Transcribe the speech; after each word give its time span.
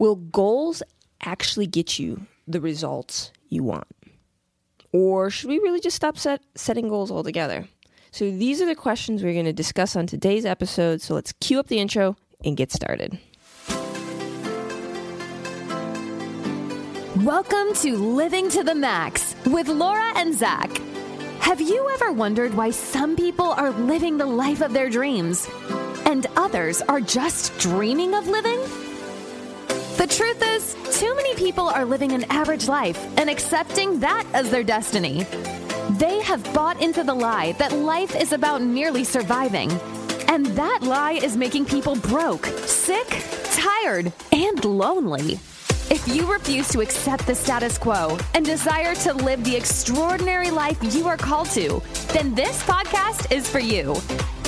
Will 0.00 0.16
goals 0.16 0.82
actually 1.22 1.66
get 1.66 1.98
you 1.98 2.26
the 2.48 2.58
results 2.58 3.32
you 3.50 3.62
want? 3.62 3.86
Or 4.94 5.28
should 5.28 5.50
we 5.50 5.58
really 5.58 5.78
just 5.78 5.94
stop 5.94 6.16
set, 6.16 6.40
setting 6.54 6.88
goals 6.88 7.10
altogether? 7.10 7.68
So, 8.10 8.30
these 8.30 8.62
are 8.62 8.66
the 8.66 8.74
questions 8.74 9.22
we're 9.22 9.34
going 9.34 9.44
to 9.44 9.52
discuss 9.52 9.96
on 9.96 10.06
today's 10.06 10.46
episode. 10.46 11.02
So, 11.02 11.12
let's 11.12 11.34
cue 11.34 11.60
up 11.60 11.66
the 11.66 11.80
intro 11.80 12.16
and 12.42 12.56
get 12.56 12.72
started. 12.72 13.18
Welcome 17.22 17.74
to 17.82 17.98
Living 17.98 18.48
to 18.52 18.64
the 18.64 18.74
Max 18.74 19.36
with 19.44 19.68
Laura 19.68 20.12
and 20.16 20.34
Zach. 20.34 20.78
Have 21.40 21.60
you 21.60 21.90
ever 21.90 22.10
wondered 22.10 22.54
why 22.54 22.70
some 22.70 23.16
people 23.16 23.50
are 23.50 23.70
living 23.70 24.16
the 24.16 24.24
life 24.24 24.62
of 24.62 24.72
their 24.72 24.88
dreams 24.88 25.46
and 26.06 26.26
others 26.36 26.80
are 26.88 27.02
just 27.02 27.58
dreaming 27.58 28.14
of 28.14 28.26
living? 28.28 28.89
The 30.00 30.06
truth 30.06 30.42
is, 30.42 30.98
too 30.98 31.14
many 31.14 31.34
people 31.34 31.68
are 31.68 31.84
living 31.84 32.12
an 32.12 32.24
average 32.30 32.68
life 32.68 32.98
and 33.18 33.28
accepting 33.28 34.00
that 34.00 34.24
as 34.32 34.50
their 34.50 34.64
destiny. 34.64 35.24
They 35.98 36.22
have 36.22 36.42
bought 36.54 36.80
into 36.80 37.04
the 37.04 37.12
lie 37.12 37.52
that 37.58 37.72
life 37.72 38.16
is 38.16 38.32
about 38.32 38.62
merely 38.62 39.04
surviving. 39.04 39.70
And 40.26 40.46
that 40.56 40.78
lie 40.80 41.20
is 41.22 41.36
making 41.36 41.66
people 41.66 41.96
broke, 41.96 42.46
sick, 42.46 43.22
tired, 43.52 44.10
and 44.32 44.64
lonely. 44.64 45.38
If 45.92 46.06
you 46.06 46.32
refuse 46.32 46.68
to 46.68 46.82
accept 46.82 47.26
the 47.26 47.34
status 47.34 47.76
quo 47.76 48.16
and 48.34 48.46
desire 48.46 48.94
to 48.94 49.12
live 49.12 49.42
the 49.42 49.56
extraordinary 49.56 50.48
life 50.48 50.78
you 50.94 51.08
are 51.08 51.16
called 51.16 51.50
to, 51.50 51.82
then 52.12 52.32
this 52.32 52.62
podcast 52.62 53.32
is 53.32 53.50
for 53.50 53.58
you. 53.58 53.96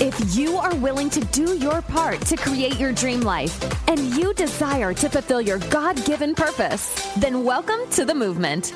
If 0.00 0.36
you 0.36 0.56
are 0.56 0.73
willing 0.77 1.10
to 1.10 1.20
do 1.33 1.59
your 1.59 1.83
part 1.83 2.20
to 2.27 2.36
create 2.36 2.78
your 2.78 2.92
dream 2.92 3.23
life 3.23 3.60
and 3.88 3.98
you 4.16 4.33
desire 4.34 4.95
to 4.95 5.09
fulfill 5.09 5.41
your 5.41 5.59
God 5.59 6.05
given 6.05 6.36
purpose, 6.36 7.12
then 7.16 7.42
welcome 7.42 7.91
to 7.91 8.05
the 8.05 8.14
movement. 8.14 8.72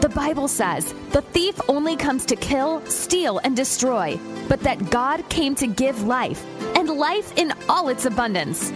The 0.00 0.08
Bible 0.08 0.46
says 0.46 0.94
the 1.10 1.22
thief 1.22 1.60
only 1.68 1.96
comes 1.96 2.24
to 2.26 2.36
kill, 2.36 2.86
steal, 2.86 3.38
and 3.38 3.56
destroy, 3.56 4.16
but 4.48 4.60
that 4.60 4.90
God 4.90 5.28
came 5.28 5.56
to 5.56 5.66
give 5.66 6.04
life, 6.04 6.44
and 6.76 6.88
life 6.88 7.36
in 7.36 7.52
all 7.68 7.88
its 7.88 8.04
abundance. 8.04 8.70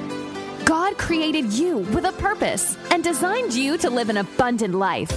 God 0.70 0.96
created 0.98 1.52
you 1.52 1.78
with 1.78 2.04
a 2.04 2.12
purpose 2.12 2.78
and 2.92 3.02
designed 3.02 3.52
you 3.52 3.76
to 3.78 3.90
live 3.90 4.08
an 4.08 4.18
abundant 4.18 4.72
life. 4.72 5.08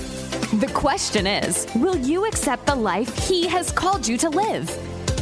The 0.60 0.72
question 0.74 1.28
is 1.28 1.68
will 1.76 1.96
you 1.96 2.26
accept 2.26 2.66
the 2.66 2.74
life 2.74 3.16
He 3.28 3.46
has 3.46 3.72
called 3.72 4.08
you 4.08 4.18
to 4.18 4.32
live? 4.32 4.68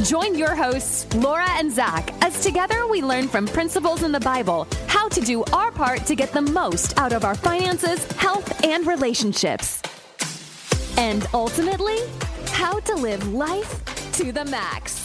Join 0.04 0.34
your 0.34 0.54
hosts, 0.54 1.14
Laura 1.16 1.50
and 1.58 1.70
Zach, 1.70 2.14
as 2.24 2.42
together 2.42 2.86
we 2.86 3.02
learn 3.02 3.28
from 3.28 3.46
principles 3.46 4.04
in 4.04 4.10
the 4.10 4.20
Bible 4.20 4.66
how 4.86 5.06
to 5.10 5.20
do 5.20 5.44
our 5.52 5.70
part 5.70 6.06
to 6.06 6.14
get 6.14 6.32
the 6.32 6.40
most 6.40 6.98
out 6.98 7.12
of 7.12 7.26
our 7.26 7.34
finances, 7.34 8.02
health, 8.12 8.64
and 8.64 8.86
relationships. 8.86 9.82
And 10.96 11.26
ultimately, 11.34 11.98
how 12.46 12.80
to 12.80 12.94
live 12.94 13.34
life 13.34 13.84
to 14.12 14.32
the 14.32 14.46
max. 14.46 15.01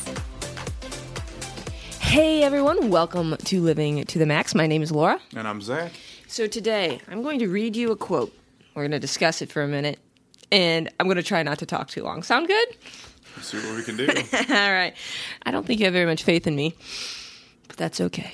Hey 2.08 2.42
everyone, 2.42 2.90
welcome 2.90 3.36
to 3.36 3.62
Living 3.62 4.06
to 4.06 4.18
the 4.18 4.26
Max. 4.26 4.56
My 4.56 4.66
name 4.66 4.82
is 4.82 4.94
Laura. 4.94 5.20
And 5.36 5.46
I'm 5.46 5.62
Zach. 5.62 5.92
So 6.26 6.48
today 6.48 7.02
I'm 7.10 7.22
going 7.22 7.38
to 7.40 7.48
read 7.50 7.76
you 7.76 7.92
a 7.92 7.98
quote. 7.98 8.34
We're 8.74 8.84
going 8.84 8.92
to 8.92 9.00
discuss 9.00 9.42
it 9.42 9.52
for 9.52 9.62
a 9.62 9.68
minute, 9.68 10.00
and 10.50 10.90
I'm 11.00 11.08
going 11.08 11.18
to 11.18 11.24
try 11.24 11.44
not 11.44 11.60
to 11.60 11.66
talk 11.66 11.90
too 11.90 12.04
long. 12.04 12.24
Sound 12.24 12.48
good? 12.48 12.68
Let's 13.36 13.50
see 13.50 13.58
what 13.58 13.76
we 13.76 13.84
can 13.84 13.98
do. 13.98 14.08
All 14.50 14.72
right. 14.72 14.94
I 15.46 15.52
don't 15.52 15.68
think 15.68 15.82
you 15.82 15.86
have 15.86 15.94
very 15.94 16.06
much 16.06 16.24
faith 16.24 16.48
in 16.48 16.56
me, 16.56 16.76
but 17.68 17.76
that's 17.76 18.00
okay. 18.00 18.34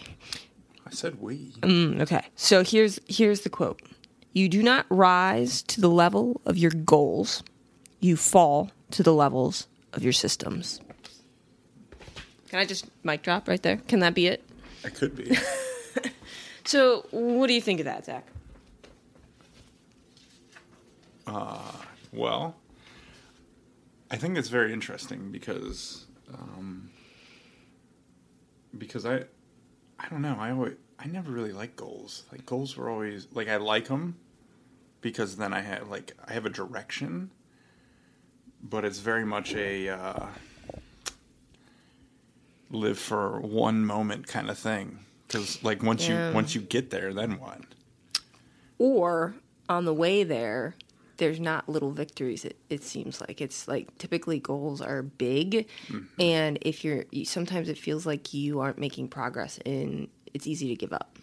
I 0.85 0.91
said 0.91 1.19
we. 1.19 1.53
Mm, 1.61 1.99
okay. 2.03 2.21
So 2.35 2.63
here's 2.63 2.99
here's 3.07 3.41
the 3.41 3.49
quote. 3.49 3.81
You 4.33 4.49
do 4.49 4.61
not 4.61 4.85
rise 4.91 5.63
to 5.63 5.81
the 5.81 5.89
level 5.89 6.41
of 6.45 6.57
your 6.57 6.71
goals. 6.71 7.44
You 7.99 8.17
fall 8.17 8.69
to 8.91 9.01
the 9.01 9.13
levels 9.13 9.67
of 9.94 10.03
your 10.03 10.13
systems. 10.13 10.79
Can 12.53 12.59
I 12.59 12.66
just 12.66 12.86
mic 13.03 13.24
drop 13.24 13.47
right 13.47 13.64
there? 13.64 13.78
Can 13.78 13.97
that 14.02 14.14
be 14.14 14.28
it? 14.28 14.44
It 14.84 14.94
could 14.94 15.16
be. 15.16 15.36
So, 16.66 17.06
what 17.12 17.47
do 17.47 17.53
you 17.53 17.59
think 17.59 17.80
of 17.81 17.86
that, 17.86 18.06
Zach? 18.06 18.25
well, 22.13 22.56
I 24.09 24.16
think 24.16 24.38
it's 24.38 24.47
very 24.47 24.72
interesting 24.72 25.30
because, 25.30 26.06
um, 26.34 26.90
because 28.78 29.06
I, 29.06 29.24
I 30.00 30.08
don't 30.09 30.22
know. 30.22 30.38
I 30.40 30.52
always, 30.52 30.75
I 31.00 31.08
never 31.08 31.31
really 31.31 31.52
liked 31.52 31.75
goals. 31.75 32.24
Like 32.31 32.46
goals 32.46 32.78
were 32.78 32.90
always 32.90 33.28
like 33.34 33.50
I 33.50 33.58
like 33.58 33.90
them 33.90 34.16
because 35.02 35.36
then 35.36 35.53
I 35.53 35.62
have 35.62 35.90
like 35.90 36.16
I 36.25 36.31
have 36.31 36.46
a 36.46 36.52
direction, 36.52 37.31
but 38.62 38.86
it's 38.86 39.00
very 39.00 39.25
much 39.25 39.53
a 39.53 39.90
uh, 39.90 40.28
live 42.73 43.00
for 43.00 43.39
one 43.39 43.85
moment 43.85 44.28
kind 44.28 44.50
of 44.50 44.57
thing. 44.57 45.00
Because 45.28 45.63
like 45.63 45.81
once 45.84 46.07
Yeah. 46.07 46.29
you 46.29 46.35
once 46.35 46.53
you 46.56 46.61
get 46.61 46.89
there, 46.89 47.13
then 47.13 47.39
what? 47.39 47.61
Or 48.78 49.35
on 49.69 49.85
the 49.85 49.94
way 49.94 50.23
there, 50.23 50.75
there's 51.17 51.39
not 51.39 51.69
little 51.69 51.91
victories. 51.91 52.44
It, 52.44 52.57
it 52.69 52.83
seems 52.83 53.22
like 53.22 53.39
it's 53.39 53.67
like 53.67 53.97
typically 53.97 54.39
goals 54.39 54.81
are 54.81 55.01
big, 55.03 55.67
and 56.19 56.57
if 56.62 56.83
you're 56.83 57.06
you, 57.12 57.25
sometimes 57.25 57.69
it 57.69 57.78
feels 57.78 58.06
like 58.06 58.33
you 58.33 58.59
aren't 58.59 58.79
making 58.79 59.07
progress, 59.09 59.59
and 59.66 60.07
it's 60.33 60.47
easy 60.47 60.67
to 60.69 60.75
give 60.75 60.91
up. 60.91 61.17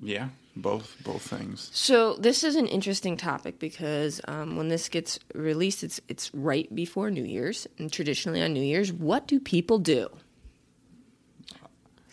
Yeah, 0.00 0.28
both 0.56 0.94
both 1.04 1.22
things. 1.22 1.70
So 1.72 2.14
this 2.16 2.44
is 2.44 2.54
an 2.56 2.66
interesting 2.66 3.16
topic 3.16 3.58
because 3.58 4.20
um, 4.28 4.56
when 4.56 4.68
this 4.68 4.88
gets 4.88 5.18
released, 5.34 5.82
it's 5.82 6.00
it's 6.08 6.34
right 6.34 6.72
before 6.74 7.10
New 7.10 7.24
Year's, 7.24 7.66
and 7.78 7.90
traditionally 7.90 8.42
on 8.42 8.52
New 8.52 8.62
Year's, 8.62 8.92
what 8.92 9.26
do 9.26 9.40
people 9.40 9.78
do? 9.78 10.08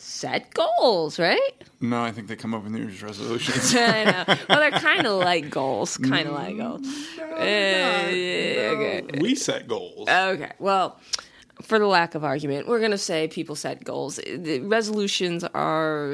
Set 0.03 0.53
goals, 0.53 1.17
right? 1.17 1.51
No, 1.79 2.03
I 2.03 2.11
think 2.11 2.27
they 2.27 2.35
come 2.35 2.53
up 2.53 2.63
with 2.63 2.73
New 2.73 2.79
Year's 2.79 3.01
resolutions. 3.01 3.73
I 3.77 4.03
know. 4.03 4.35
Well, 4.49 4.59
they're 4.59 4.77
kind 4.77 5.07
of 5.07 5.19
like 5.19 5.49
goals, 5.49 5.95
kind 5.95 6.27
of 6.27 6.33
like 6.33 6.57
goals. 6.57 6.85
Uh, 7.17 7.23
okay. 7.35 9.05
we 9.21 9.33
set 9.33 9.65
goals. 9.65 10.09
Okay. 10.09 10.51
Well, 10.59 10.99
for 11.61 11.79
the 11.79 11.87
lack 11.87 12.15
of 12.15 12.25
argument, 12.25 12.67
we're 12.67 12.79
going 12.79 12.91
to 12.91 12.97
say 12.97 13.29
people 13.29 13.55
set 13.55 13.85
goals. 13.85 14.17
The 14.17 14.59
resolutions 14.59 15.45
are. 15.45 16.11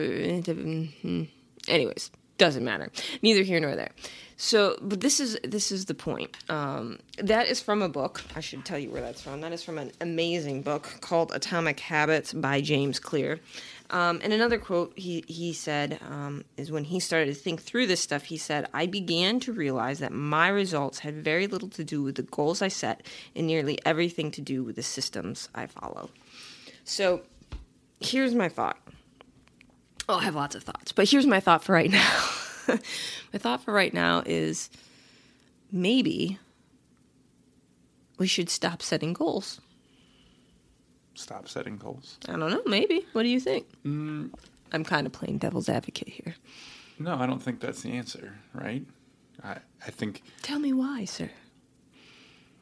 Anyways, 1.67 2.11
doesn't 2.37 2.63
matter. 2.63 2.91
Neither 3.23 3.41
here 3.41 3.59
nor 3.59 3.75
there. 3.75 3.91
So, 4.41 4.77
but 4.81 5.01
this 5.01 5.19
is 5.19 5.37
this 5.43 5.69
is 5.69 5.85
the 5.85 5.93
point. 5.93 6.37
Um, 6.47 6.99
that 7.17 7.47
is 7.47 7.61
from 7.61 7.81
a 7.81 7.89
book. 7.89 8.23
I 8.37 8.39
should 8.39 8.63
tell 8.63 8.79
you 8.79 8.89
where 8.89 9.01
that's 9.01 9.21
from. 9.21 9.41
That 9.41 9.51
is 9.51 9.61
from 9.63 9.77
an 9.77 9.91
amazing 9.99 10.61
book 10.61 10.99
called 11.01 11.33
Atomic 11.35 11.81
Habits 11.81 12.31
by 12.31 12.61
James 12.61 12.99
Clear. 12.99 13.41
Um, 13.91 14.19
and 14.23 14.31
another 14.31 14.59
quote 14.59 14.93
he 14.97 15.23
he 15.27 15.51
said 15.51 15.99
um, 16.07 16.45
is 16.57 16.71
when 16.71 16.83
he 16.83 16.99
started 16.99 17.25
to 17.27 17.33
think 17.33 17.61
through 17.61 17.87
this 17.87 17.99
stuff. 17.99 18.25
He 18.25 18.37
said, 18.37 18.67
"I 18.73 18.85
began 18.85 19.39
to 19.41 19.53
realize 19.53 19.99
that 19.99 20.11
my 20.11 20.47
results 20.47 20.99
had 20.99 21.23
very 21.23 21.47
little 21.47 21.69
to 21.69 21.83
do 21.83 22.03
with 22.03 22.15
the 22.15 22.23
goals 22.23 22.61
I 22.61 22.67
set, 22.67 23.05
and 23.35 23.47
nearly 23.47 23.79
everything 23.85 24.29
to 24.31 24.41
do 24.41 24.63
with 24.63 24.75
the 24.75 24.83
systems 24.83 25.49
I 25.55 25.65
follow." 25.65 26.11
So, 26.83 27.21
here's 27.99 28.35
my 28.35 28.49
thought. 28.49 28.77
Oh, 30.07 30.15
I 30.15 30.23
have 30.23 30.35
lots 30.35 30.55
of 30.55 30.63
thoughts, 30.63 30.91
but 30.91 31.09
here's 31.09 31.25
my 31.25 31.39
thought 31.39 31.63
for 31.63 31.73
right 31.73 31.91
now. 31.91 32.29
my 32.67 33.39
thought 33.39 33.63
for 33.63 33.73
right 33.73 33.93
now 33.93 34.21
is 34.25 34.69
maybe 35.71 36.37
we 38.19 38.27
should 38.27 38.49
stop 38.49 38.81
setting 38.81 39.13
goals. 39.13 39.61
Stop 41.19 41.49
setting 41.49 41.75
goals. 41.75 42.17
I 42.29 42.37
don't 42.37 42.49
know. 42.49 42.61
Maybe. 42.65 43.05
What 43.11 43.23
do 43.23 43.29
you 43.29 43.41
think? 43.41 43.65
I'm 43.83 44.31
kind 44.85 45.05
of 45.05 45.11
playing 45.11 45.39
devil's 45.39 45.67
advocate 45.67 46.07
here. 46.07 46.35
No, 46.97 47.15
I 47.17 47.25
don't 47.25 47.43
think 47.43 47.59
that's 47.59 47.81
the 47.81 47.91
answer, 47.91 48.35
right? 48.53 48.85
I 49.43 49.57
I 49.85 49.91
think 49.91 50.21
Tell 50.41 50.59
me 50.59 50.71
why, 50.71 51.03
sir. 51.05 51.29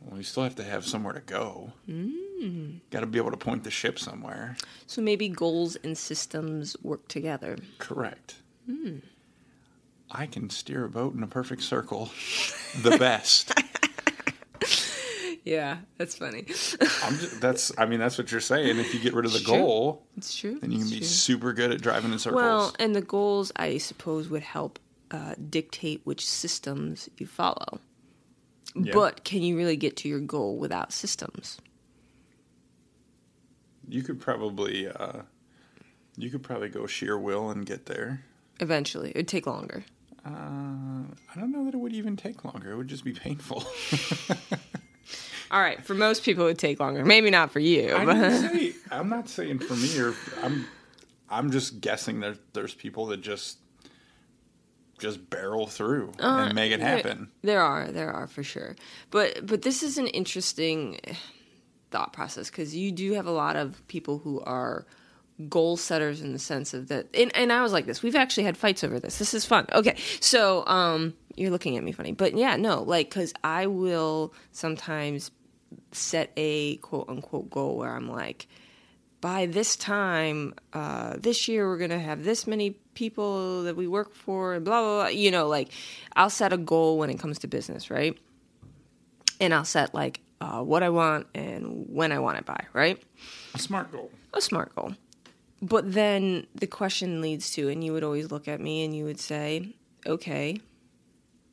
well, 0.01 0.17
you 0.17 0.23
still 0.23 0.41
have 0.43 0.55
to 0.55 0.63
have 0.63 0.85
somewhere 0.87 1.13
to 1.13 1.21
go. 1.21 1.71
Mm. 1.87 2.79
Got 2.89 3.01
to 3.01 3.05
be 3.05 3.19
able 3.19 3.31
to 3.31 3.37
point 3.37 3.63
the 3.63 3.69
ship 3.71 3.99
somewhere. 3.99 4.57
So 4.87 5.01
maybe 5.03 5.29
goals 5.29 5.75
and 5.77 5.95
systems 5.95 6.75
work 6.81 7.07
together. 7.07 7.57
Correct. 7.77 8.35
I 10.09 10.25
can 10.25 10.49
steer 10.49 10.85
a 10.85 10.89
boat 10.89 11.13
in 11.15 11.21
a 11.21 11.27
perfect 11.27 11.61
circle, 11.61 12.09
the 12.81 12.97
best. 12.97 13.51
Yeah, 15.47 15.77
that's 15.97 16.15
funny. 16.17 16.39
I'm 17.03 17.17
just, 17.17 17.39
that's 17.39 17.71
I 17.77 17.85
mean 17.85 17.99
that's 17.99 18.17
what 18.17 18.31
you're 18.31 18.41
saying. 18.41 18.77
If 18.79 18.93
you 18.93 18.99
get 18.99 19.13
rid 19.13 19.25
of 19.25 19.31
the 19.31 19.37
It's 19.37 19.47
true. 19.47 19.57
goal, 19.57 20.05
it's 20.17 20.35
true. 20.35 20.59
then 20.59 20.71
you 20.71 20.79
can 20.79 20.87
it's 20.87 20.91
be 20.93 20.97
true. 20.99 21.07
super 21.07 21.53
good 21.53 21.71
at 21.71 21.81
driving 21.81 22.11
in 22.11 22.19
circles. 22.19 22.41
Well, 22.41 22.75
and 22.79 22.93
the 22.95 23.01
goals, 23.01 23.51
I 23.55 23.77
suppose, 23.77 24.27
would 24.29 24.41
help 24.43 24.77
uh, 25.11 25.35
dictate 25.49 26.01
which 26.03 26.25
systems 26.27 27.09
you 27.17 27.25
follow. 27.27 27.79
Yeah. 28.75 28.91
But 28.93 29.23
can 29.23 29.41
you 29.41 29.55
really 29.55 29.77
get 29.77 29.95
to 29.97 30.09
your 30.09 30.19
goal 30.19 30.57
without 30.57 30.91
systems? 30.91 31.59
you 33.89 34.03
could 34.03 34.19
probably 34.19 34.85
uh, 34.89 35.21
you 36.17 36.29
could 36.29 36.43
probably 36.43 36.67
go 36.67 36.85
sheer 36.87 37.17
will 37.17 37.49
and 37.51 37.65
get 37.65 37.85
there. 37.85 38.25
Eventually, 38.59 39.11
it 39.11 39.15
would 39.15 39.27
take 39.29 39.47
longer. 39.47 39.85
Uh, 40.25 40.29
I 41.33 41.39
don't 41.39 41.53
know 41.53 41.63
that 41.63 41.73
it 41.73 41.77
would 41.77 41.93
even 41.93 42.17
take 42.17 42.43
longer. 42.43 42.71
It 42.73 42.75
would 42.75 42.89
just 42.89 43.05
be 43.05 43.13
painful. 43.13 43.63
All 45.51 45.61
right, 45.61 45.83
for 45.83 45.93
most 45.93 46.23
people, 46.23 46.43
it 46.45 46.47
would 46.47 46.59
take 46.59 46.79
longer. 46.79 47.05
Maybe 47.05 47.29
not 47.29 47.51
for 47.51 47.59
you. 47.59 47.95
I 47.95 48.73
I'm 48.91 49.09
not 49.09 49.29
saying 49.29 49.59
for 49.59 49.75
me 49.75 49.99
or 49.99 50.13
I'm 50.43 50.65
I'm 51.29 51.51
just 51.51 51.81
guessing 51.81 52.19
there 52.19 52.35
there's 52.53 52.73
people 52.73 53.07
that 53.07 53.21
just 53.21 53.59
just 54.99 55.29
barrel 55.29 55.67
through 55.67 56.11
and 56.19 56.55
make 56.55 56.71
it 56.71 56.79
happen. 56.79 57.29
There, 57.41 57.53
there 57.53 57.61
are, 57.61 57.91
there 57.91 58.11
are 58.11 58.27
for 58.27 58.43
sure. 58.43 58.75
But 59.11 59.45
but 59.45 59.61
this 59.61 59.83
is 59.83 59.97
an 59.97 60.07
interesting 60.07 60.99
thought 61.91 62.13
process 62.13 62.49
because 62.49 62.75
you 62.75 62.91
do 62.91 63.13
have 63.13 63.25
a 63.25 63.31
lot 63.31 63.55
of 63.55 63.85
people 63.87 64.17
who 64.19 64.41
are 64.41 64.85
goal 65.49 65.77
setters 65.77 66.21
in 66.21 66.33
the 66.33 66.39
sense 66.39 66.73
of 66.73 66.87
that. 66.87 67.07
And, 67.13 67.35
and 67.35 67.53
I 67.53 67.61
was 67.61 67.71
like 67.71 67.85
this. 67.85 68.01
We've 68.01 68.15
actually 68.15 68.43
had 68.43 68.57
fights 68.57 68.83
over 68.83 68.99
this. 68.99 69.19
This 69.19 69.33
is 69.33 69.45
fun. 69.45 69.67
Okay, 69.71 69.95
so 70.19 70.65
um, 70.65 71.13
you're 71.35 71.51
looking 71.51 71.77
at 71.77 71.83
me 71.83 71.91
funny, 71.91 72.11
but 72.11 72.35
yeah, 72.35 72.55
no, 72.55 72.81
like 72.81 73.09
because 73.09 73.33
I 73.43 73.67
will 73.67 74.33
sometimes 74.51 75.29
set 75.91 76.31
a 76.37 76.77
quote 76.77 77.09
unquote 77.09 77.49
goal 77.49 77.77
where 77.77 77.95
I'm 77.95 78.09
like. 78.09 78.47
By 79.19 79.47
this 79.47 79.75
time, 79.75 80.53
uh, 80.73 81.15
this 81.17 81.47
year, 81.47 81.67
we're 81.67 81.79
going 81.79 81.89
to 81.89 81.99
have 81.99 82.23
this 82.23 82.45
many 82.45 82.77
people 82.93 83.63
that 83.63 83.75
we 83.75 83.87
work 83.87 84.13
for, 84.13 84.53
and 84.53 84.63
blah, 84.63 84.79
blah, 84.79 84.95
blah. 85.01 85.07
You 85.07 85.31
know, 85.31 85.47
like, 85.47 85.69
I'll 86.15 86.29
set 86.29 86.53
a 86.53 86.57
goal 86.57 86.99
when 86.99 87.09
it 87.09 87.17
comes 87.17 87.39
to 87.39 87.47
business, 87.47 87.89
right? 87.89 88.15
and 89.39 89.53
I'll 89.53 89.65
set 89.65 89.93
like 89.93 90.21
uh, 90.41 90.61
what 90.61 90.83
I 90.83 90.89
want 90.89 91.27
and 91.33 91.85
when 91.89 92.11
I 92.11 92.19
want 92.19 92.37
it 92.37 92.45
by, 92.45 92.65
right? 92.73 93.01
A 93.53 93.59
smart 93.59 93.91
goal. 93.91 94.11
A 94.33 94.41
smart 94.41 94.75
goal. 94.75 94.93
But 95.61 95.91
then 95.93 96.45
the 96.53 96.67
question 96.67 97.21
leads 97.21 97.51
to, 97.53 97.69
and 97.69 97.83
you 97.83 97.93
would 97.93 98.03
always 98.03 98.31
look 98.31 98.47
at 98.47 98.61
me 98.61 98.85
and 98.85 98.95
you 98.95 99.05
would 99.05 99.19
say, 99.19 99.75
okay, 100.05 100.59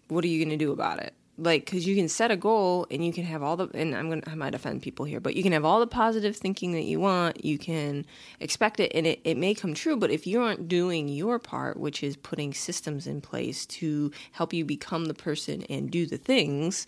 what 0.08 0.24
are 0.24 0.28
you 0.28 0.44
going 0.44 0.56
to 0.56 0.62
do 0.62 0.72
about 0.72 1.00
it? 1.00 1.14
Like, 1.36 1.64
because 1.64 1.84
you 1.84 1.96
can 1.96 2.08
set 2.08 2.30
a 2.30 2.36
goal 2.36 2.86
and 2.92 3.04
you 3.04 3.12
can 3.12 3.24
have 3.24 3.42
all 3.42 3.56
the, 3.56 3.68
and 3.74 3.94
I'm 3.96 4.20
to, 4.20 4.30
I 4.30 4.36
might 4.36 4.54
offend 4.54 4.82
people 4.82 5.04
here, 5.04 5.18
but 5.18 5.34
you 5.34 5.42
can 5.42 5.52
have 5.52 5.64
all 5.64 5.80
the 5.80 5.86
positive 5.86 6.36
thinking 6.36 6.72
that 6.72 6.84
you 6.84 7.00
want. 7.00 7.44
You 7.44 7.58
can 7.58 8.06
expect 8.38 8.78
it 8.78 8.92
and 8.94 9.04
it, 9.04 9.20
it 9.24 9.36
may 9.36 9.52
come 9.52 9.74
true. 9.74 9.96
But 9.96 10.12
if 10.12 10.28
you 10.28 10.40
aren't 10.42 10.68
doing 10.68 11.08
your 11.08 11.40
part, 11.40 11.76
which 11.76 12.04
is 12.04 12.16
putting 12.16 12.54
systems 12.54 13.08
in 13.08 13.20
place 13.20 13.66
to 13.66 14.12
help 14.30 14.52
you 14.52 14.64
become 14.64 15.06
the 15.06 15.14
person 15.14 15.64
and 15.68 15.90
do 15.90 16.06
the 16.06 16.18
things, 16.18 16.86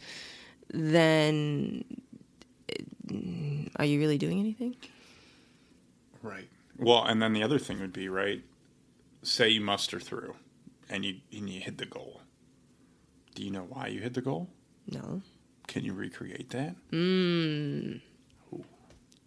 then 0.68 1.84
uh, 2.70 3.80
are 3.80 3.84
you 3.84 3.98
really 3.98 4.18
doing 4.18 4.38
anything? 4.38 4.76
Right. 6.22 6.48
Well, 6.78 7.04
and 7.04 7.20
then 7.20 7.32
the 7.32 7.42
other 7.42 7.58
thing 7.58 7.80
would 7.80 7.92
be, 7.92 8.08
right, 8.08 8.42
say 9.22 9.48
you 9.48 9.60
muster 9.60 9.98
through 9.98 10.36
and 10.88 11.04
you 11.04 11.16
and 11.32 11.50
you 11.50 11.60
hit 11.60 11.78
the 11.78 11.86
goal. 11.86 12.20
Do 13.36 13.42
you 13.44 13.50
know 13.52 13.66
why 13.68 13.86
you 13.88 14.00
hit 14.00 14.14
the 14.14 14.22
goal? 14.22 14.48
No. 14.90 15.22
Can 15.68 15.84
you 15.84 15.92
recreate 15.92 16.50
that? 16.50 16.74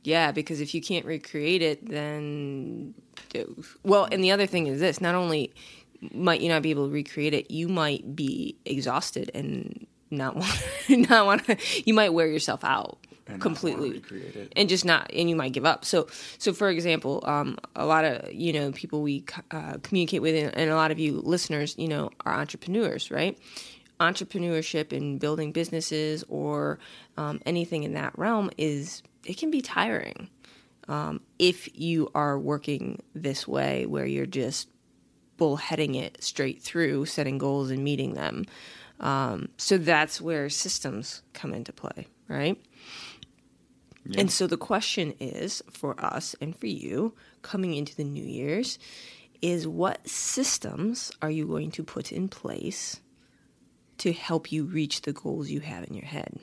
Yeah, 0.04 0.32
because 0.32 0.62
if 0.62 0.74
you 0.74 0.82
can't 0.82 1.06
recreate 1.06 1.62
it, 1.62 1.88
then 1.90 2.94
well, 3.84 4.08
and 4.12 4.24
the 4.24 4.32
other 4.32 4.46
thing 4.48 4.68
is 4.68 4.80
this: 4.80 5.02
not 5.02 5.14
only 5.16 5.54
might 6.14 6.40
you 6.42 6.48
not 6.50 6.62
be 6.62 6.72
able 6.72 6.88
to 6.88 6.94
recreate 6.94 7.34
it, 7.34 7.52
you 7.52 7.68
might 7.68 8.16
be 8.16 8.56
exhausted 8.66 9.30
and 9.34 9.86
not 10.10 10.36
want 10.38 10.60
not 10.90 11.26
want 11.26 11.46
to. 11.46 11.58
You 11.86 11.94
might 11.94 12.10
wear 12.14 12.28
yourself 12.28 12.64
out 12.64 12.98
And 13.28 13.42
completely 13.42 13.90
wanna 13.90 14.00
recreate 14.00 14.36
it. 14.38 14.54
and 14.56 14.70
just 14.70 14.86
not 14.86 15.12
and 15.14 15.30
you 15.30 15.36
might 15.36 15.52
give 15.52 15.66
up 15.66 15.84
so 15.86 16.08
so 16.40 16.54
for 16.54 16.70
example 16.70 17.22
um, 17.28 17.58
a 17.76 17.86
lot 17.86 18.06
of 18.06 18.34
you 18.34 18.54
know 18.54 18.72
people 18.72 19.02
we 19.04 19.26
uh, 19.52 19.78
communicate 19.84 20.22
with 20.22 20.52
and 20.56 20.70
a 20.72 20.76
lot 20.76 20.90
of 20.92 20.98
you 20.98 21.20
listeners 21.24 21.76
you 21.78 21.88
know 21.90 22.10
are 22.26 22.34
entrepreneurs 22.34 23.12
right 23.12 23.38
entrepreneurship 24.00 24.96
and 24.96 25.20
building 25.20 25.52
businesses 25.52 26.24
or 26.30 26.80
um, 27.18 27.40
anything 27.46 27.84
in 27.84 27.94
that 27.94 28.18
realm 28.18 28.50
is 28.58 29.04
it 29.26 29.38
can 29.38 29.52
be 29.52 29.62
tiring 29.62 30.30
um, 30.88 31.22
if 31.38 31.70
you 31.80 32.10
are 32.16 32.40
working 32.40 33.02
this 33.14 33.48
way 33.48 33.86
where 33.86 34.06
you're 34.06 34.26
just 34.26 34.70
bullheading 35.38 35.96
it 35.96 36.18
straight 36.24 36.62
through 36.62 37.06
setting 37.06 37.38
goals 37.38 37.70
and 37.72 37.84
meeting 37.84 38.14
them 38.14 38.46
um, 39.00 39.48
so 39.58 39.78
that's 39.78 40.20
where 40.22 40.50
systems 40.50 41.22
come 41.34 41.54
into 41.54 41.72
play 41.74 42.08
right 42.28 42.58
Yeah. 44.06 44.22
and 44.22 44.32
so 44.32 44.48
the 44.48 44.58
question 44.58 45.14
is 45.20 45.62
for 45.72 46.00
us 46.04 46.36
and 46.42 46.56
for 46.56 46.68
you 46.68 47.14
coming 47.42 47.74
into 47.76 47.96
the 47.96 48.04
New 48.06 48.24
Year's 48.26 48.80
is 49.42 49.68
what 49.68 50.08
systems 50.08 51.12
are 51.22 51.32
you 51.32 51.46
going 51.48 51.72
to 51.72 51.84
put 51.84 52.12
in 52.12 52.28
place 52.28 53.00
to 54.00 54.12
help 54.14 54.52
you 54.52 54.66
reach 54.66 55.02
the 55.04 55.14
goals 55.14 55.50
you 55.50 55.60
have 55.62 55.88
in 55.88 55.94
your 55.94 56.06
head? 56.06 56.40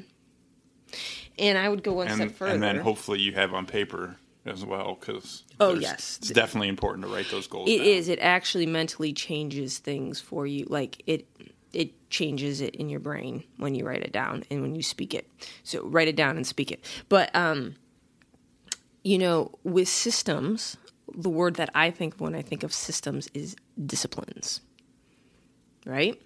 And 1.39 1.59
I 1.59 1.69
would 1.69 1.83
go 1.83 1.93
one 1.95 2.09
step 2.09 2.33
further. 2.33 2.55
and 2.55 2.63
then 2.63 2.77
hopefully 2.77 3.21
you 3.21 3.33
have 3.33 3.53
on 3.53 3.67
paper 3.67 4.17
as 4.47 4.65
well 4.65 4.97
because 4.99 5.43
Oh, 5.59 5.75
yes. 5.75 6.19
it's 6.21 6.31
definitely 6.31 6.69
important 6.69 7.05
to 7.07 7.13
write 7.13 7.27
those 7.31 7.47
goals 7.49 7.69
It 7.69 7.79
down. 7.79 7.87
is. 7.87 8.09
It 8.09 8.19
actually 8.21 8.67
mentally 8.67 9.13
changes 9.13 9.79
things 9.79 10.21
for 10.21 10.47
you. 10.47 10.67
Like 10.69 11.03
it 11.07 11.27
it 11.73 12.09
changes 12.09 12.61
it 12.63 12.75
in 12.77 12.89
your 12.89 13.01
brain 13.01 13.43
when 13.59 13.75
you 13.75 13.85
write 13.85 14.03
it 14.03 14.13
down 14.13 14.45
and 14.51 14.63
when 14.63 14.75
you 14.75 14.83
speak 14.83 15.13
it. 15.13 15.29
So 15.65 15.85
write 15.87 16.09
it 16.09 16.17
down 16.17 16.37
and 16.37 16.47
speak 16.47 16.71
it. 16.71 16.85
But 17.09 17.35
um 17.35 17.75
you 19.03 19.19
know, 19.19 19.53
with 19.63 19.89
systems, 19.89 20.77
the 21.15 21.29
word 21.29 21.57
that 21.57 21.71
I 21.75 21.91
think 21.91 22.15
when 22.19 22.35
I 22.35 22.43
think 22.43 22.63
of 22.63 22.73
systems 22.73 23.29
is 23.35 23.57
disciplines. 23.85 24.61
Right? 25.85 26.21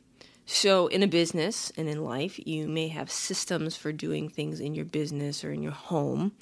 So 0.53 0.89
in 0.89 1.05
a 1.05 1.07
business 1.07 1.71
and 1.77 1.89
in 1.89 2.03
life, 2.03 2.41
you 2.45 2.67
may 2.67 2.89
have 2.89 3.09
systems 3.09 3.77
for 3.77 3.93
doing 3.93 4.29
things 4.29 4.59
in 4.59 4.75
your 4.75 4.85
business 4.85 5.45
or 5.45 5.53
in 5.53 5.63
your 5.63 5.73
home, 5.73 6.33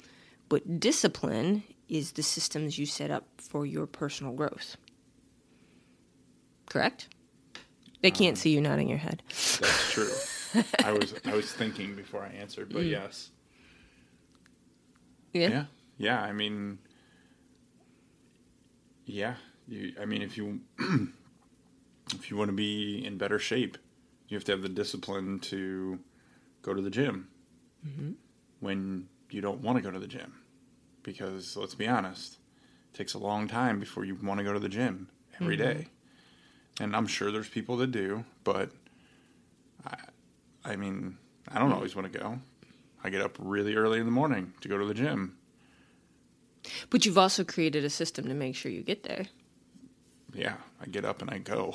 but 0.49 0.79
discipline 0.79 1.61
is 1.87 2.13
the 2.13 2.23
systems 2.23 2.79
you 2.79 2.87
set 2.87 3.11
up 3.11 3.25
for 3.37 3.67
your 3.67 3.85
personal 3.85 4.33
growth. 4.33 4.77
Correct? 6.67 7.07
They 8.01 8.09
can't 8.09 8.31
um, 8.31 8.35
see 8.37 8.49
you 8.49 8.59
nodding 8.59 8.89
your 8.89 8.97
head. 8.97 9.21
That's 9.29 9.91
true. 9.91 10.11
I 10.83 10.91
was 10.91 11.13
I 11.25 11.35
was 11.35 11.51
thinking 11.51 11.95
before 11.95 12.23
I 12.23 12.29
answered, 12.29 12.73
but 12.73 12.81
mm. 12.81 12.89
yes. 12.89 13.29
Yeah. 15.33 15.49
Yeah. 15.49 15.65
Yeah, 15.99 16.21
I 16.21 16.31
mean 16.33 16.79
Yeah. 19.05 19.35
You 19.67 19.93
I 20.01 20.05
mean 20.05 20.23
if 20.23 20.35
you 20.35 20.61
if 22.15 22.31
you 22.31 22.37
want 22.37 22.49
to 22.49 22.55
be 22.55 23.05
in 23.05 23.19
better 23.19 23.37
shape, 23.37 23.77
you 24.29 24.37
have 24.37 24.45
to 24.45 24.51
have 24.53 24.61
the 24.61 24.69
discipline 24.69 25.39
to 25.39 25.99
go 26.61 26.73
to 26.73 26.81
the 26.81 26.89
gym 26.89 27.27
mm-hmm. 27.85 28.11
when 28.59 29.07
you 29.29 29.41
don't 29.41 29.61
want 29.61 29.77
to 29.77 29.81
go 29.81 29.91
to 29.91 29.99
the 29.99 30.07
gym. 30.07 30.33
Because 31.03 31.57
let's 31.57 31.75
be 31.75 31.87
honest, 31.87 32.37
it 32.93 32.97
takes 32.97 33.13
a 33.13 33.19
long 33.19 33.47
time 33.47 33.79
before 33.79 34.05
you 34.05 34.15
want 34.15 34.37
to 34.37 34.43
go 34.43 34.53
to 34.53 34.59
the 34.59 34.69
gym 34.69 35.09
every 35.41 35.57
mm-hmm. 35.57 35.79
day. 35.79 35.87
And 36.79 36.95
I'm 36.95 37.07
sure 37.07 37.31
there's 37.31 37.49
people 37.49 37.77
that 37.77 37.91
do, 37.91 38.23
but 38.43 38.71
I 39.85 39.95
I 40.63 40.75
mean, 40.75 41.17
I 41.47 41.57
don't 41.57 41.71
always 41.71 41.95
want 41.95 42.11
to 42.11 42.19
go. 42.19 42.39
I 43.03 43.09
get 43.09 43.21
up 43.21 43.35
really 43.39 43.75
early 43.75 43.99
in 43.99 44.05
the 44.05 44.11
morning 44.11 44.53
to 44.61 44.67
go 44.67 44.77
to 44.77 44.85
the 44.85 44.93
gym. 44.93 45.37
But 46.89 47.05
you've 47.05 47.17
also 47.17 47.43
created 47.43 47.85
a 47.85 47.89
system 47.89 48.27
to 48.27 48.33
make 48.33 48.55
sure 48.55 48.71
you 48.71 48.83
get 48.83 49.03
there. 49.03 49.25
Yeah, 50.33 50.55
I 50.81 50.85
get 50.85 51.05
up 51.05 51.21
and 51.21 51.31
I 51.31 51.39
go. 51.39 51.73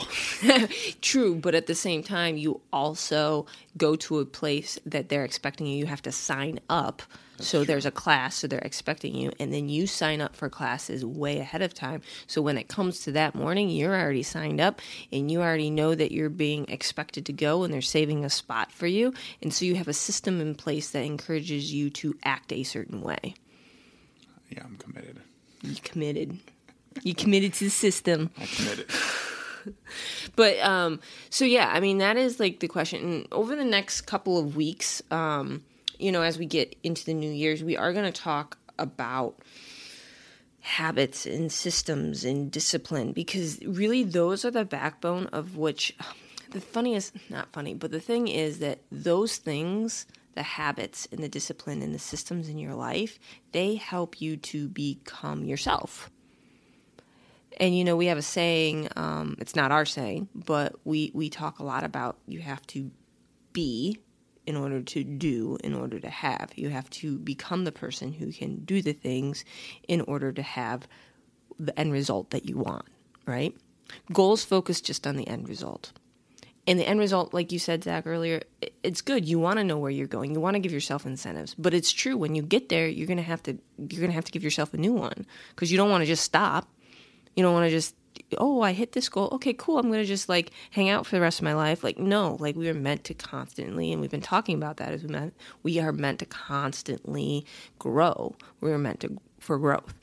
True, 1.01 1.35
but 1.35 1.55
at 1.55 1.67
the 1.67 1.75
same 1.75 2.03
time, 2.03 2.37
you 2.37 2.61
also 2.73 3.47
go 3.77 3.97
to 3.97 4.21
a 4.21 4.25
place 4.25 4.79
that 4.87 5.09
they're 5.09 5.25
expecting 5.25 5.67
you. 5.67 5.77
You 5.77 5.87
have 5.87 6.03
to 6.03 6.13
sign 6.13 6.61
up. 6.69 7.03
so 7.41 7.65
there's 7.65 7.85
a 7.85 7.91
class, 7.91 8.37
so 8.37 8.47
they're 8.47 8.61
expecting 8.61 9.15
you, 9.15 9.33
and 9.41 9.53
then 9.53 9.69
you 9.69 9.89
sign 9.89 10.21
up 10.21 10.37
for 10.37 10.49
classes 10.49 11.05
way 11.05 11.41
ahead 11.41 11.63
of 11.63 11.75
time. 11.75 12.01
So 12.29 12.41
when 12.41 12.57
it 12.57 12.69
comes 12.69 13.01
to 13.01 13.13
that 13.13 13.35
morning, 13.35 13.71
you're 13.71 13.99
already 14.01 14.23
signed 14.23 14.61
up 14.61 14.81
and 15.13 15.31
you 15.31 15.43
already 15.43 15.69
know 15.69 15.97
that 15.97 16.13
you're 16.13 16.31
being 16.31 16.65
expected 16.69 17.27
to 17.27 17.33
go 17.33 17.65
and 17.65 17.75
they're 17.75 17.83
saving 17.83 18.25
a 18.25 18.31
spot 18.31 18.71
for 18.71 18.87
you. 18.87 19.13
And 19.43 19.53
so 19.53 19.65
you 19.65 19.75
have 19.75 19.89
a 19.89 19.93
system 19.93 20.41
in 20.41 20.55
place 20.55 20.91
that 20.91 21.05
encourages 21.05 21.73
you 21.73 21.91
to 21.91 22.17
act 22.23 22.53
a 22.53 22.63
certain 22.63 23.01
way. 23.01 23.35
Yeah, 24.49 24.63
I'm 24.65 24.77
committed. 24.77 25.21
You 25.63 25.75
committed. 25.83 26.39
You 27.03 27.15
committed 27.15 27.55
to 27.55 27.65
the 27.65 27.71
system. 27.71 28.31
I 28.39 28.47
committed. 28.47 28.91
But 30.37 30.59
um, 30.61 31.01
so 31.31 31.45
yeah, 31.45 31.71
I 31.73 31.81
mean 31.81 31.99
that 31.99 32.17
is 32.17 32.41
like 32.41 32.61
the 32.61 32.69
question. 32.69 33.05
And 33.05 33.29
over 33.33 33.57
the 33.57 33.65
next 33.65 34.03
couple 34.03 34.39
of 34.39 34.57
weeks, 34.57 35.03
um, 35.11 35.63
you 35.99 36.13
know, 36.13 36.23
as 36.23 36.39
we 36.39 36.47
get 36.47 36.77
into 36.83 37.05
the 37.05 37.15
new 37.15 37.31
year's, 37.31 37.63
we 37.63 37.77
are 37.77 37.93
going 37.93 38.11
to 38.11 38.23
talk 38.23 38.59
about 38.79 39.39
habits 40.61 41.27
and 41.27 41.53
systems 41.53 42.25
and 42.25 42.51
discipline 42.51 43.13
because 43.13 43.61
really 43.67 44.03
those 44.03 44.47
are 44.47 44.51
the 44.51 44.65
backbone 44.65 45.27
of 45.27 45.59
which 45.59 45.95
the 46.53 46.61
funniest 46.61 47.13
not 47.29 47.53
funny 47.53 47.75
but 47.75 47.91
the 47.91 48.01
thing 48.01 48.29
is 48.29 48.61
that 48.61 48.79
those 48.91 49.37
things 49.37 50.07
the 50.35 50.43
habits 50.43 51.07
and 51.13 51.23
the 51.23 51.29
discipline 51.29 51.83
and 51.83 51.95
the 51.95 51.99
systems 51.99 52.49
in 52.49 52.57
your 52.57 52.75
life 52.75 53.19
they 53.53 53.75
help 53.75 54.23
you 54.23 54.39
to 54.39 54.67
become 54.69 55.45
yourself 55.45 56.11
and 57.59 57.77
you 57.77 57.85
know 57.85 57.97
we 57.97 58.07
have 58.07 58.19
a 58.19 58.23
saying 58.23 58.89
um, 58.97 59.37
it's 59.39 59.57
not 59.57 59.73
our 59.73 59.85
saying 59.85 60.29
but 60.35 60.75
we 60.85 61.11
we 61.15 61.29
talk 61.29 61.59
a 61.59 61.65
lot 61.65 61.85
about 61.85 62.19
you 62.27 62.41
have 62.41 62.67
to 62.67 62.91
be 63.53 63.99
in 64.47 64.57
order 64.57 64.83
to 64.83 65.05
do, 65.05 65.57
in 65.65 65.75
order 65.75 65.99
to 65.99 66.11
have. 66.11 66.51
You 66.55 66.69
have 66.71 66.91
to 66.91 67.19
become 67.19 67.65
the 67.65 67.73
person 67.73 68.13
who 68.13 68.33
can 68.33 68.65
do 68.65 68.83
the 68.83 68.93
things 68.93 69.45
in 69.89 70.01
order 70.03 70.33
to 70.33 70.43
have 70.43 70.87
the 71.59 71.79
end 71.79 71.93
result 71.93 72.31
that 72.31 72.47
you 72.49 72.59
want, 72.59 72.85
right? 73.27 73.57
Goals 74.13 74.45
focus 74.45 74.81
just 74.81 75.07
on 75.07 75.17
the 75.17 75.27
end 75.29 75.49
result. 75.49 75.93
And 76.67 76.79
the 76.79 76.89
end 76.89 76.99
result, 76.99 77.35
like 77.35 77.53
you 77.53 77.59
said, 77.59 77.85
Zach, 77.85 78.07
earlier, 78.07 78.43
it's 78.83 79.03
good. 79.03 79.29
You 79.29 79.39
want 79.39 79.59
to 79.59 79.65
know 79.65 79.77
where 79.77 79.91
you're 79.91 80.07
going. 80.07 80.33
You 80.33 80.41
want 80.41 80.55
to 80.55 80.61
give 80.61 80.73
yourself 80.73 81.05
incentives. 81.05 81.55
But 81.55 81.75
it's 81.75 81.93
true 81.93 82.17
when 82.17 82.35
you 82.35 82.43
get 82.43 82.71
there, 82.71 82.89
you're 82.89 83.07
gonna 83.07 83.21
have 83.23 83.43
to 83.45 83.59
you're 83.77 84.01
gonna 84.01 84.15
have 84.15 84.25
to 84.25 84.33
give 84.33 84.43
yourself 84.43 84.73
a 84.73 84.79
new 84.79 84.95
one 84.95 85.27
because 85.51 85.71
you 85.71 85.77
don't 85.77 85.91
want 85.91 86.03
to 86.03 86.07
just 86.07 86.25
stop. 86.25 86.69
You 87.35 87.43
don't 87.43 87.53
want 87.53 87.67
to 87.67 87.71
just 87.71 87.95
oh 88.39 88.63
I 88.63 88.73
hit 88.73 88.93
this 88.93 89.09
goal. 89.09 89.29
Okay, 89.33 89.55
cool. 89.55 89.79
I'm 89.79 89.91
gonna 89.91 90.05
just 90.05 90.29
like 90.29 90.51
hang 90.71 90.89
out 90.89 91.07
for 91.07 91.17
the 91.17 91.21
rest 91.21 91.41
of 91.41 91.45
my 91.45 91.55
life. 91.55 91.85
Like 91.85 91.99
no, 91.99 92.37
like 92.41 92.57
we 92.57 92.69
are 92.69 92.75
meant 92.75 93.05
to 93.05 93.15
constantly, 93.15 93.93
and 93.93 94.01
we've 94.01 94.11
been 94.11 94.21
talking 94.21 94.57
about 94.57 94.79
that 94.79 94.93
as 94.93 95.03
we 95.03 95.09
meant 95.09 95.35
we 95.63 95.81
are 95.81 95.93
meant 95.93 96.21
to 96.21 96.27
constantly 96.27 97.45
grow. 97.79 98.35
We 98.61 98.73
are 98.73 98.79
meant 98.79 99.01
to 99.01 99.19
for 99.41 99.59
growth 99.59 99.95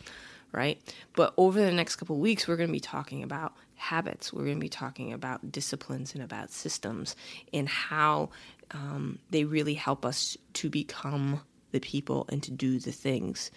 right? 0.51 0.81
But 1.15 1.33
over 1.37 1.61
the 1.61 1.71
next 1.71 1.95
couple 1.95 2.17
weeks, 2.17 2.47
we're 2.47 2.57
going 2.57 2.69
to 2.69 2.73
be 2.73 2.79
talking 2.79 3.23
about 3.23 3.53
habits. 3.75 4.33
We're 4.33 4.43
going 4.43 4.57
to 4.57 4.61
be 4.61 4.69
talking 4.69 5.13
about 5.13 5.51
disciplines 5.51 6.13
and 6.13 6.23
about 6.23 6.51
systems 6.51 7.15
and 7.53 7.67
how 7.67 8.29
um, 8.71 9.19
they 9.29 9.45
really 9.45 9.73
help 9.73 10.05
us 10.05 10.37
to 10.53 10.69
become 10.69 11.41
the 11.71 11.79
people 11.79 12.25
and 12.29 12.43
to 12.43 12.51
do 12.51 12.79
the 12.79 12.91
things. 12.91 13.51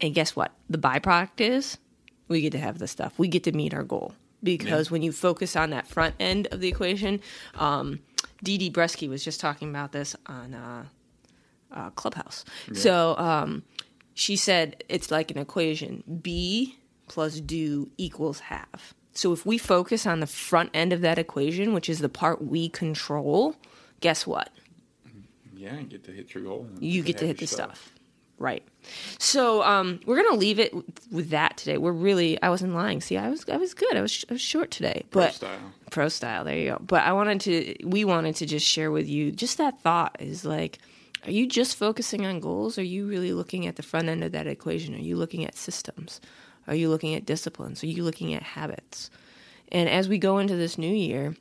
And 0.00 0.14
guess 0.14 0.36
what? 0.36 0.52
The 0.70 0.78
byproduct 0.78 1.40
is 1.40 1.78
we 2.28 2.40
get 2.40 2.52
to 2.52 2.58
have 2.58 2.78
the 2.78 2.88
stuff. 2.88 3.18
We 3.18 3.28
get 3.28 3.44
to 3.44 3.52
meet 3.52 3.74
our 3.74 3.84
goal 3.84 4.14
because 4.42 4.88
yeah. 4.88 4.92
when 4.92 5.02
you 5.02 5.12
focus 5.12 5.56
on 5.56 5.70
that 5.70 5.86
front 5.86 6.14
end 6.20 6.48
of 6.50 6.60
the 6.60 6.68
equation, 6.68 7.20
um, 7.54 8.00
Dee 8.42 8.58
Dee 8.58 8.70
Bresky 8.70 9.08
was 9.08 9.24
just 9.24 9.40
talking 9.40 9.70
about 9.70 9.92
this 9.92 10.16
on 10.26 10.54
uh, 10.54 10.84
uh, 11.72 11.90
Clubhouse. 11.90 12.44
Yeah. 12.70 12.78
So 12.78 13.16
um, 13.18 13.62
she 14.14 14.36
said 14.36 14.84
it's 14.88 15.10
like 15.10 15.30
an 15.30 15.38
equation 15.38 16.02
be 16.22 16.76
plus 17.08 17.40
do 17.40 17.90
equals 17.96 18.40
have. 18.40 18.94
So 19.12 19.32
if 19.32 19.46
we 19.46 19.56
focus 19.56 20.06
on 20.06 20.20
the 20.20 20.26
front 20.26 20.70
end 20.74 20.92
of 20.92 21.00
that 21.00 21.18
equation, 21.18 21.72
which 21.72 21.88
is 21.88 22.00
the 22.00 22.08
part 22.08 22.44
we 22.44 22.68
control, 22.68 23.56
guess 24.00 24.26
what? 24.26 24.50
Yeah, 25.54 25.78
you 25.78 25.86
get 25.86 26.04
to 26.04 26.12
hit 26.12 26.34
your 26.34 26.44
goal. 26.44 26.68
You 26.80 27.02
get 27.02 27.18
to 27.18 27.26
hit 27.26 27.38
the 27.38 27.46
stuff. 27.46 27.76
stuff. 27.76 27.92
Right. 28.38 28.62
So 29.18 29.62
um, 29.62 30.00
we're 30.04 30.22
gonna 30.22 30.36
leave 30.36 30.58
it 30.58 30.74
with 31.10 31.30
that 31.30 31.56
today. 31.56 31.78
We're 31.78 31.92
really 31.92 32.40
I 32.42 32.50
wasn't 32.50 32.74
lying. 32.74 33.00
See, 33.00 33.16
I 33.16 33.30
was 33.30 33.48
I 33.48 33.56
was 33.56 33.72
good. 33.72 33.96
I 33.96 34.02
was, 34.02 34.24
I 34.28 34.34
was 34.34 34.42
short 34.42 34.70
today, 34.70 35.04
but 35.10 35.28
pro 35.28 35.30
style. 35.30 35.72
Pro 35.90 36.08
style. 36.08 36.44
There 36.44 36.56
you 36.56 36.70
go. 36.72 36.78
But 36.80 37.04
I 37.04 37.12
wanted 37.12 37.40
to. 37.42 37.76
We 37.86 38.04
wanted 38.04 38.36
to 38.36 38.46
just 38.46 38.66
share 38.66 38.90
with 38.90 39.08
you 39.08 39.32
just 39.32 39.56
that 39.58 39.80
thought 39.80 40.16
is 40.20 40.44
like 40.44 40.78
are 41.26 41.32
you 41.32 41.48
just 41.48 41.76
focusing 41.76 42.24
on 42.24 42.38
goals? 42.38 42.78
Are 42.78 42.84
you 42.84 43.06
really 43.06 43.32
looking 43.32 43.66
at 43.66 43.74
the 43.74 43.82
front 43.82 44.08
end 44.08 44.22
of 44.22 44.30
that 44.32 44.46
equation? 44.46 44.94
Are 44.94 44.98
you 44.98 45.16
looking 45.16 45.44
at 45.44 45.56
systems? 45.56 46.20
Are 46.68 46.74
you 46.74 46.88
looking 46.88 47.14
at 47.14 47.26
disciplines? 47.26 47.82
Are 47.82 47.88
you 47.88 48.04
looking 48.04 48.32
at 48.32 48.42
habits? 48.42 49.10
And 49.72 49.88
as 49.88 50.08
we 50.08 50.18
go 50.18 50.38
into 50.38 50.54
this 50.54 50.78
new 50.78 50.94
year, 50.94 51.34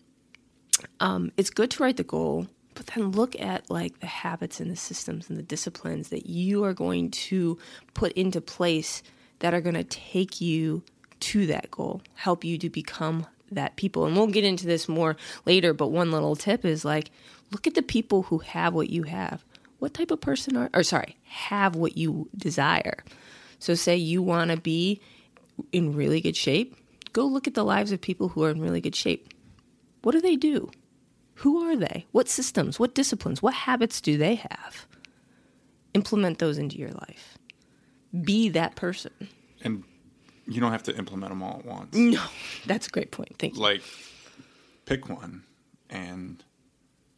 um, 0.99 1.31
it's 1.37 1.51
good 1.51 1.69
to 1.71 1.83
write 1.83 1.97
the 1.97 2.03
goal, 2.03 2.47
but 2.75 2.87
then 2.87 3.11
look 3.11 3.39
at 3.39 3.69
like 3.69 3.99
the 3.99 4.07
habits 4.07 4.59
and 4.59 4.69
the 4.69 4.75
systems 4.75 5.29
and 5.29 5.39
the 5.39 5.43
disciplines 5.43 6.09
that 6.09 6.27
you 6.27 6.63
are 6.63 6.73
going 6.73 7.09
to 7.09 7.57
put 7.93 8.11
into 8.13 8.39
place 8.39 9.01
that 9.39 9.53
are 9.53 9.61
going 9.61 9.75
to 9.75 9.83
take 9.83 10.39
you 10.39 10.83
to 11.21 11.47
that 11.47 11.71
goal, 11.71 12.01
help 12.13 12.43
you 12.43 12.57
to 12.59 12.69
become 12.69 13.25
that 13.51 13.75
people. 13.75 14.05
And 14.05 14.15
we'll 14.15 14.27
get 14.27 14.43
into 14.43 14.67
this 14.67 14.87
more 14.87 15.15
later, 15.45 15.73
but 15.73 15.87
one 15.87 16.11
little 16.11 16.35
tip 16.35 16.63
is 16.63 16.85
like 16.85 17.09
look 17.51 17.65
at 17.65 17.73
the 17.73 17.81
people 17.81 18.23
who 18.23 18.39
have 18.39 18.73
what 18.73 18.89
you 18.89 19.03
have 19.03 19.43
what 19.79 19.93
type 19.93 20.11
of 20.11 20.21
person 20.21 20.55
are, 20.57 20.69
or 20.73 20.83
sorry, 20.83 21.17
have 21.25 21.75
what 21.75 21.97
you 21.97 22.29
desire. 22.35 23.03
So, 23.59 23.75
say 23.75 23.95
you 23.95 24.21
want 24.21 24.51
to 24.51 24.57
be 24.57 25.01
in 25.71 25.95
really 25.95 26.21
good 26.21 26.35
shape, 26.35 26.75
go 27.13 27.25
look 27.25 27.47
at 27.47 27.53
the 27.53 27.63
lives 27.63 27.91
of 27.91 28.01
people 28.01 28.29
who 28.29 28.43
are 28.43 28.49
in 28.49 28.59
really 28.59 28.81
good 28.81 28.95
shape. 28.95 29.33
What 30.01 30.13
do 30.13 30.21
they 30.21 30.35
do? 30.35 30.69
Who 31.35 31.61
are 31.63 31.75
they? 31.75 32.05
What 32.11 32.29
systems, 32.29 32.79
what 32.79 32.95
disciplines, 32.95 33.41
what 33.41 33.53
habits 33.53 34.01
do 34.01 34.17
they 34.17 34.35
have? 34.35 34.87
Implement 35.93 36.39
those 36.39 36.57
into 36.57 36.77
your 36.77 36.91
life. 36.91 37.37
Be 38.23 38.49
that 38.49 38.75
person. 38.75 39.11
And 39.61 39.83
you 40.47 40.61
don't 40.61 40.71
have 40.71 40.83
to 40.83 40.95
implement 40.97 41.31
them 41.31 41.43
all 41.43 41.59
at 41.59 41.65
once. 41.65 41.95
No, 41.95 42.23
that's 42.65 42.87
a 42.87 42.89
great 42.89 43.11
point. 43.11 43.35
Thank 43.37 43.55
you. 43.55 43.61
Like, 43.61 43.81
pick 44.85 45.09
one 45.09 45.43
and 45.89 46.43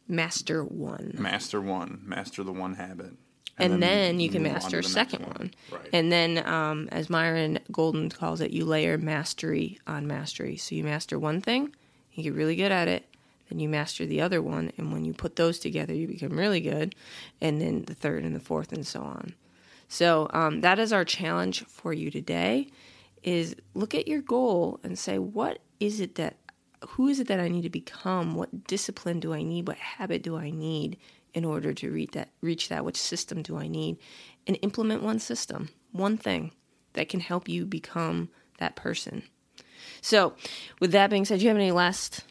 master 0.08 0.64
one. 0.64 1.14
Master 1.16 1.60
one. 1.60 2.02
Master 2.04 2.42
the 2.42 2.52
one 2.52 2.74
habit. 2.74 3.12
And, 3.60 3.74
and 3.74 3.82
then, 3.82 3.98
then, 3.98 4.20
you 4.20 4.30
can 4.30 4.42
master 4.44 4.78
a 4.78 4.84
second 4.84 5.26
one. 5.26 5.34
one. 5.36 5.54
Right. 5.72 5.88
And 5.92 6.12
then, 6.12 6.46
um, 6.46 6.88
as 6.92 7.10
Myron 7.10 7.58
Golden 7.72 8.08
calls 8.08 8.40
it, 8.40 8.52
you 8.52 8.64
layer 8.64 8.96
mastery 8.98 9.80
on 9.86 10.06
mastery. 10.06 10.56
So 10.56 10.76
you 10.76 10.84
master 10.84 11.18
one 11.18 11.40
thing, 11.40 11.74
you 12.12 12.22
get 12.22 12.34
really 12.34 12.54
good 12.54 12.70
at 12.70 12.86
it, 12.86 13.04
then 13.48 13.58
you 13.58 13.68
master 13.68 14.06
the 14.06 14.20
other 14.20 14.42
one, 14.42 14.72
and 14.76 14.92
when 14.92 15.04
you 15.04 15.12
put 15.12 15.36
those 15.36 15.58
together, 15.58 15.94
you 15.94 16.06
become 16.06 16.38
really 16.38 16.60
good, 16.60 16.94
and 17.40 17.60
then 17.60 17.84
the 17.84 17.94
third 17.94 18.24
and 18.24 18.34
the 18.34 18.40
fourth, 18.40 18.72
and 18.72 18.86
so 18.86 19.00
on. 19.00 19.34
So 19.88 20.28
um, 20.32 20.60
that 20.60 20.78
is 20.78 20.92
our 20.92 21.04
challenge 21.04 21.64
for 21.64 21.92
you 21.92 22.10
today: 22.10 22.68
is 23.22 23.56
look 23.74 23.94
at 23.94 24.08
your 24.08 24.20
goal 24.20 24.80
and 24.82 24.98
say, 24.98 25.18
what 25.18 25.58
is 25.80 26.00
it 26.00 26.16
that 26.16 26.36
who 26.90 27.08
is 27.08 27.18
it 27.20 27.26
that 27.28 27.40
I 27.40 27.48
need 27.48 27.62
to 27.62 27.70
become? 27.70 28.34
What 28.34 28.66
discipline 28.66 29.20
do 29.20 29.32
I 29.32 29.42
need? 29.42 29.66
What 29.66 29.78
habit 29.78 30.22
do 30.22 30.36
I 30.36 30.50
need 30.50 30.96
in 31.34 31.44
order 31.44 31.72
to 31.74 31.90
reach 31.90 32.12
that? 32.12 32.28
Reach 32.40 32.68
that? 32.68 32.84
Which 32.84 32.96
system 32.96 33.42
do 33.42 33.58
I 33.58 33.66
need? 33.66 33.98
And 34.46 34.58
implement 34.62 35.02
one 35.02 35.18
system, 35.18 35.70
one 35.92 36.16
thing 36.16 36.52
that 36.92 37.08
can 37.08 37.20
help 37.20 37.48
you 37.48 37.66
become 37.66 38.28
that 38.58 38.76
person. 38.76 39.24
So, 40.00 40.34
with 40.80 40.92
that 40.92 41.10
being 41.10 41.24
said, 41.24 41.38
do 41.38 41.44
you 41.44 41.48
have 41.48 41.56
any 41.56 41.72
last 41.72 42.24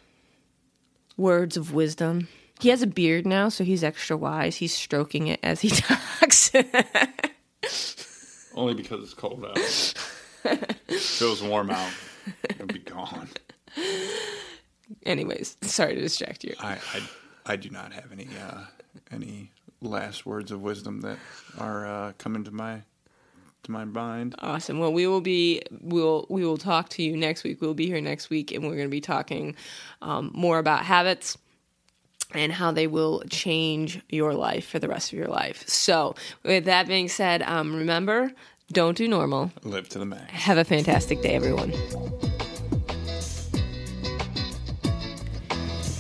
words 1.18 1.58
of 1.58 1.74
wisdom? 1.74 2.28
He 2.60 2.70
has 2.70 2.82
a 2.82 2.88
beard 2.88 3.26
now, 3.28 3.50
so 3.50 3.64
he's 3.64 3.84
extra 3.84 4.18
wise. 4.18 4.56
He's 4.56 4.74
stroking 4.74 5.28
it 5.28 5.40
as 5.44 5.62
he 5.62 5.70
talks. 5.74 6.52
Only 8.56 8.74
because 8.74 9.04
it's 9.04 9.14
cold 9.14 9.46
out. 9.46 9.58
if 9.58 11.22
it 11.22 11.26
was 11.26 11.44
warm 11.44 11.70
out, 11.70 11.92
it'd 12.50 12.74
be 12.74 12.80
gone. 12.80 13.30
Anyways, 15.06 15.58
sorry 15.62 15.96
to 15.96 16.02
distract 16.02 16.44
you. 16.44 16.56
I, 16.60 16.78
I, 16.94 17.10
I 17.46 17.56
do 17.56 17.70
not 17.70 17.94
have 17.94 18.12
any 18.12 18.28
uh, 18.50 18.62
any 19.12 19.52
last 19.82 20.26
words 20.26 20.52
of 20.52 20.62
wisdom 20.62 21.02
that 21.02 21.18
are 21.60 21.86
uh, 21.86 22.14
coming 22.18 22.44
to 22.46 22.52
my 22.52 22.82
to 23.64 23.72
my 23.72 23.86
mind. 23.86 24.36
Awesome. 24.40 24.80
Well, 24.80 24.94
we 24.94 25.08
will 25.08 25.22
be 25.22 25.62
we'll 25.82 26.26
we 26.30 26.46
will 26.46 26.58
talk 26.58 26.90
to 26.90 27.04
you 27.04 27.16
next 27.16 27.44
week. 27.44 27.62
We'll 27.62 27.74
be 27.74 27.88
here 27.88 28.02
next 28.02 28.30
week, 28.30 28.52
and 28.52 28.64
we're 28.64 28.76
going 28.76 28.88
to 28.88 28.90
be 28.90 29.02
talking 29.02 29.56
um, 30.02 30.32
more 30.34 30.60
about 30.60 30.86
habits 30.86 31.38
and 32.34 32.52
how 32.52 32.72
they 32.72 32.88
will 32.88 33.24
change 33.30 34.02
your 34.10 34.34
life 34.34 34.68
for 34.68 34.80
the 34.80 34.88
rest 34.88 35.14
of 35.14 35.20
your 35.20 35.28
life. 35.28 35.68
So, 35.68 36.16
with 36.44 36.66
that 36.66 36.88
being 36.88 37.08
said, 37.08 37.42
um, 37.42 37.76
remember, 37.76 38.32
don't 38.72 38.98
do 38.98 39.08
normal. 39.08 39.52
Live 39.64 39.90
to 39.90 40.00
the 40.00 40.06
max. 40.06 40.32
Have 40.32 40.58
a 40.58 40.66
fantastic 40.66 41.22
day, 41.22 41.36
everyone. 41.36 41.72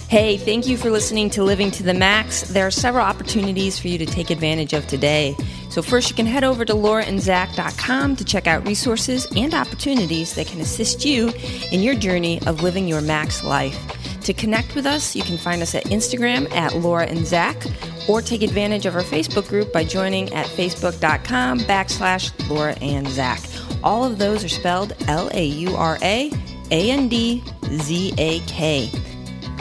Hey, 0.10 0.38
thank 0.38 0.68
you 0.68 0.78
for 0.78 0.90
listening 0.90 1.30
to 1.32 1.44
Living 1.44 1.70
to 1.72 1.84
the 1.84 1.94
Max. 1.94 2.44
There 2.44 2.66
are 2.66 2.72
several 2.72 3.06
opportunities 3.06 3.78
for 3.78 3.90
you 3.90 3.98
to 3.98 4.06
take 4.06 4.30
advantage 4.30 4.72
of 4.72 4.88
today. 4.88 5.36
So, 5.78 5.84
first, 5.84 6.10
you 6.10 6.16
can 6.16 6.26
head 6.26 6.44
over 6.44 6.66
to 6.66 6.74
lauraandzack.com 6.74 8.16
to 8.16 8.26
check 8.26 8.48
out 8.48 8.66
resources 8.66 9.28
and 9.36 9.54
opportunities 9.54 10.34
that 10.34 10.48
can 10.48 10.60
assist 10.60 11.06
you 11.06 11.32
in 11.72 11.84
your 11.84 11.94
journey 11.94 12.42
of 12.48 12.64
living 12.64 12.88
your 12.88 13.00
max 13.00 13.44
life. 13.44 13.78
To 14.22 14.34
connect 14.34 14.74
with 14.74 14.88
us, 14.88 15.16
you 15.16 15.22
can 15.22 15.38
find 15.38 15.62
us 15.62 15.76
at 15.76 15.84
Instagram 15.84 16.52
at 16.52 16.76
Laura 16.78 17.06
and 17.06 17.28
Zack 17.28 17.64
or 18.10 18.24
take 18.24 18.42
advantage 18.42 18.88
of 18.88 18.96
our 18.96 19.04
Facebook 19.04 19.48
group 19.50 19.72
by 19.72 19.84
joining 19.84 20.34
at 20.34 20.48
facebook.com 20.48 21.60
backslash 21.60 22.34
Laura 22.50 22.74
and 22.82 23.08
Zack. 23.10 23.40
All 23.84 24.04
of 24.04 24.18
those 24.18 24.44
are 24.44 24.50
spelled 24.50 24.94
L 25.08 25.30
A 25.36 25.46
U 25.46 25.76
R 25.76 26.00
A 26.02 26.32
A 26.72 26.90
N 26.90 27.08
D 27.08 27.44
Z 27.66 28.16
A 28.18 28.40
K. 28.48 28.90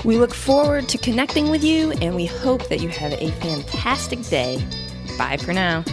We 0.03 0.17
look 0.17 0.33
forward 0.33 0.89
to 0.89 0.97
connecting 0.97 1.51
with 1.51 1.63
you 1.63 1.93
and 2.01 2.17
we 2.17 2.25
hope 2.25 2.71
that 2.71 2.81
you 2.81 2.89
have 2.89 3.13
a 3.13 3.31
fantastic 3.33 4.23
day. 4.23 4.67
Bye 5.19 5.37
for 5.37 5.53
now. 5.53 5.85